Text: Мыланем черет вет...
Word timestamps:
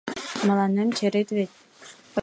Мыланем 0.45 0.87
черет 0.97 1.29
вет... 1.37 1.51